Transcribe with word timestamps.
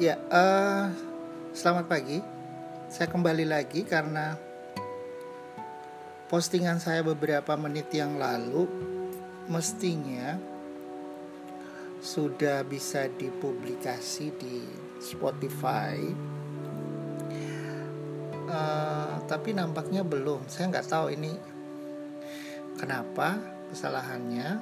Ya, 0.00 0.16
uh, 0.32 0.88
selamat 1.52 1.84
pagi. 1.84 2.24
Saya 2.88 3.12
kembali 3.12 3.44
lagi 3.44 3.84
karena 3.84 4.40
postingan 6.32 6.80
saya 6.80 7.04
beberapa 7.04 7.52
menit 7.60 7.92
yang 7.92 8.16
lalu 8.16 8.64
mestinya 9.52 10.40
sudah 12.00 12.64
bisa 12.64 13.04
dipublikasi 13.04 14.32
di 14.40 14.64
Spotify. 14.96 16.00
Uh, 18.48 19.20
tapi 19.28 19.52
nampaknya 19.52 20.00
belum. 20.00 20.48
Saya 20.48 20.72
nggak 20.72 20.88
tahu 20.88 21.12
ini 21.12 21.36
kenapa 22.80 23.36
kesalahannya. 23.68 24.56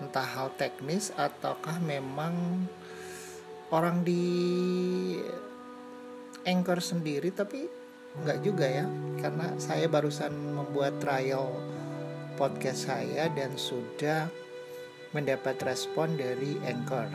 Entah 0.00 0.24
hal 0.40 0.56
teknis 0.56 1.12
ataukah 1.12 1.76
memang 1.84 2.32
orang 3.72 4.04
di 4.04 4.22
anchor 6.44 6.78
sendiri 6.84 7.32
tapi 7.32 7.64
nggak 8.12 8.38
juga 8.44 8.68
ya 8.68 8.86
karena 9.16 9.56
saya 9.56 9.88
barusan 9.88 10.32
membuat 10.52 11.00
trial 11.00 11.48
podcast 12.36 12.92
saya 12.92 13.32
dan 13.32 13.56
sudah 13.56 14.28
mendapat 15.16 15.56
respon 15.64 16.16
dari 16.16 16.56
anchor. 16.64 17.08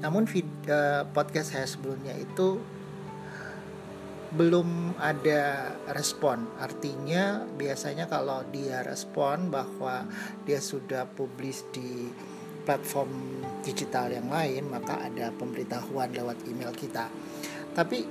Namun 0.00 0.24
video, 0.24 0.52
uh, 0.72 1.04
podcast 1.12 1.56
saya 1.56 1.66
sebelumnya 1.68 2.16
itu 2.16 2.60
belum 4.32 4.96
ada 5.00 5.72
respon. 5.92 6.44
Artinya 6.60 7.44
biasanya 7.56 8.08
kalau 8.08 8.44
dia 8.52 8.84
respon 8.84 9.48
bahwa 9.48 10.04
dia 10.44 10.60
sudah 10.60 11.08
publis 11.08 11.64
di 11.72 12.12
platform 12.68 13.40
digital 13.64 14.12
yang 14.12 14.28
lain 14.28 14.68
maka 14.68 15.00
ada 15.00 15.32
pemberitahuan 15.32 16.12
lewat 16.12 16.44
email 16.44 16.68
kita. 16.76 17.08
Tapi 17.72 18.04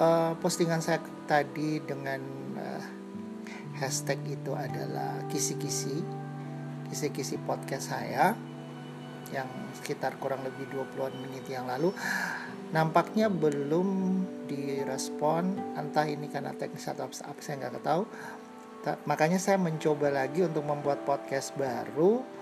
uh, 0.00 0.32
postingan 0.40 0.80
saya 0.80 1.04
tadi 1.28 1.84
dengan 1.84 2.20
uh, 2.56 2.82
hashtag 3.76 4.40
itu 4.40 4.56
adalah 4.56 5.28
kisi-kisi 5.28 6.00
kisi-kisi 6.88 7.36
podcast 7.44 7.92
saya 7.92 8.32
yang 9.28 9.48
sekitar 9.76 10.16
kurang 10.16 10.40
lebih 10.40 10.72
20-an 10.72 11.12
menit 11.20 11.44
yang 11.52 11.68
lalu. 11.68 11.92
Nampaknya 12.72 13.28
belum 13.28 13.88
direspon 14.48 15.76
entah 15.76 16.08
ini 16.08 16.32
karena 16.32 16.56
teknis 16.56 16.88
atau 16.88 17.04
apa 17.08 17.40
saya 17.44 17.60
nggak 17.60 17.84
tahu. 17.84 18.02
Makanya 19.04 19.36
saya 19.36 19.60
mencoba 19.60 20.08
lagi 20.08 20.40
untuk 20.48 20.64
membuat 20.64 21.04
podcast 21.04 21.52
baru 21.60 22.37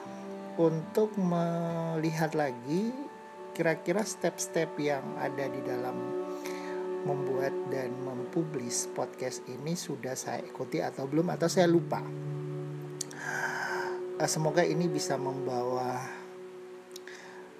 untuk 0.57 1.13
melihat 1.21 2.33
lagi 2.33 2.93
kira-kira 3.57 4.05
step-step 4.05 4.77
yang 4.77 5.05
ada 5.17 5.49
di 5.49 5.61
dalam 5.65 5.97
membuat 7.07 7.55
dan 7.71 7.95
mempublis 8.03 8.91
podcast 8.93 9.47
ini 9.47 9.79
sudah 9.79 10.13
saya 10.19 10.43
ikuti 10.43 10.83
atau 10.83 11.07
belum 11.07 11.31
atau 11.33 11.47
saya 11.47 11.71
lupa. 11.71 12.03
Eh, 14.17 14.29
semoga 14.29 14.65
ini 14.65 14.89
bisa 14.89 15.15
membawa 15.21 16.01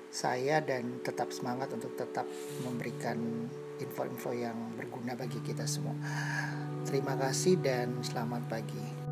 saya 0.09 0.65
dan 0.65 1.05
tetap 1.05 1.29
semangat 1.29 1.69
untuk 1.77 1.93
tetap 1.95 2.25
memberikan 2.65 3.47
info-info 3.77 4.33
yang 4.33 4.57
berguna 4.75 5.13
bagi 5.13 5.39
kita 5.45 5.69
semua. 5.69 5.95
Terima 6.89 7.13
kasih 7.21 7.61
dan 7.61 8.01
selamat 8.01 8.43
pagi. 8.49 9.06